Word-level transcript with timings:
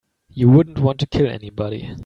You 0.29 0.49
wouldn't 0.49 0.79
want 0.79 0.99
to 1.01 1.05
kill 1.05 1.27
anybody. 1.29 1.95